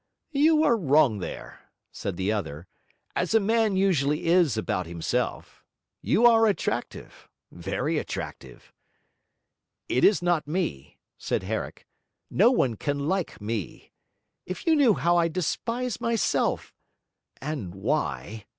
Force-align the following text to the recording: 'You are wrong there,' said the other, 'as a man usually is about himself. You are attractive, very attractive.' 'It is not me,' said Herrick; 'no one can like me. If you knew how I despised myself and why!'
'You 0.31 0.63
are 0.63 0.75
wrong 0.75 1.19
there,' 1.19 1.69
said 1.91 2.17
the 2.17 2.31
other, 2.31 2.65
'as 3.15 3.35
a 3.35 3.39
man 3.39 3.75
usually 3.77 4.25
is 4.25 4.57
about 4.57 4.87
himself. 4.87 5.63
You 6.01 6.25
are 6.25 6.47
attractive, 6.47 7.29
very 7.51 7.99
attractive.' 7.99 8.73
'It 9.87 10.03
is 10.03 10.23
not 10.23 10.47
me,' 10.47 10.97
said 11.19 11.43
Herrick; 11.43 11.85
'no 12.31 12.49
one 12.49 12.77
can 12.77 13.07
like 13.07 13.39
me. 13.39 13.91
If 14.47 14.65
you 14.65 14.75
knew 14.75 14.95
how 14.95 15.17
I 15.17 15.27
despised 15.27 16.01
myself 16.01 16.73
and 17.39 17.75
why!' 17.75 18.45